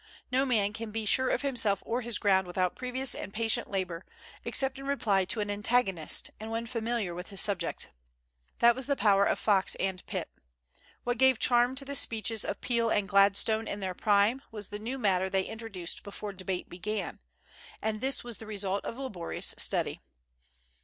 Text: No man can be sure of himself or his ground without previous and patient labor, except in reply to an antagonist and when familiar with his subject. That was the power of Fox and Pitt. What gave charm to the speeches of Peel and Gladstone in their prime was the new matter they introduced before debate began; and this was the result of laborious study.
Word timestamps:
No 0.31 0.45
man 0.47 0.73
can 0.73 0.89
be 0.89 1.05
sure 1.05 1.29
of 1.29 1.43
himself 1.43 1.83
or 1.85 2.01
his 2.01 2.17
ground 2.17 2.47
without 2.47 2.75
previous 2.75 3.13
and 3.13 3.31
patient 3.31 3.69
labor, 3.69 4.03
except 4.43 4.79
in 4.79 4.87
reply 4.87 5.25
to 5.25 5.41
an 5.41 5.51
antagonist 5.51 6.31
and 6.39 6.49
when 6.49 6.65
familiar 6.65 7.13
with 7.13 7.27
his 7.27 7.39
subject. 7.39 7.89
That 8.57 8.75
was 8.75 8.87
the 8.87 8.95
power 8.95 9.25
of 9.25 9.37
Fox 9.37 9.75
and 9.75 10.03
Pitt. 10.07 10.31
What 11.03 11.19
gave 11.19 11.37
charm 11.37 11.75
to 11.75 11.85
the 11.85 11.93
speeches 11.93 12.43
of 12.43 12.61
Peel 12.61 12.89
and 12.89 13.07
Gladstone 13.07 13.67
in 13.67 13.79
their 13.79 13.93
prime 13.93 14.41
was 14.51 14.71
the 14.71 14.79
new 14.79 14.97
matter 14.97 15.29
they 15.29 15.43
introduced 15.43 16.01
before 16.01 16.33
debate 16.33 16.67
began; 16.67 17.19
and 17.79 18.01
this 18.01 18.23
was 18.23 18.39
the 18.39 18.47
result 18.47 18.83
of 18.83 18.97
laborious 18.97 19.53
study. 19.59 20.01